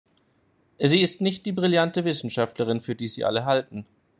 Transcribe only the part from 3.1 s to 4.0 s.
alle halten.